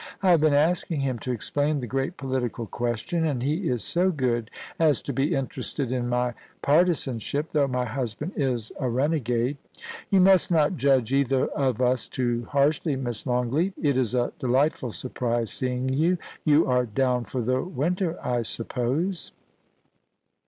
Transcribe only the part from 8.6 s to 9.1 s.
a